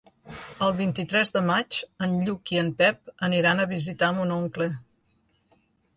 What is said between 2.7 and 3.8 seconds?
Pep aniran a